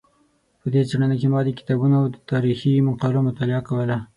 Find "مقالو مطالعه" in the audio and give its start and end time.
2.89-3.61